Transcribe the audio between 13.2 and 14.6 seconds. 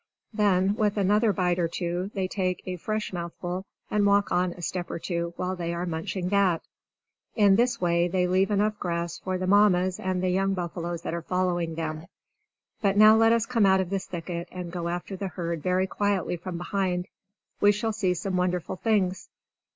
us come out of this thicket,